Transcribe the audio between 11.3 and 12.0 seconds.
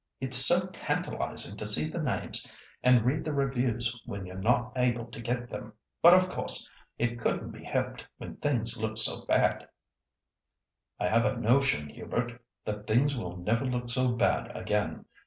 notion,